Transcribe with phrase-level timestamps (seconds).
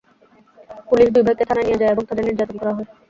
[0.87, 2.87] Police দুই ভাইকে থানায় নিয়ে যায় এবং তাঁদের নির্যাতন করা হয়।